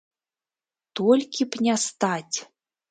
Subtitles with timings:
[1.01, 2.37] Толькі б не стаць!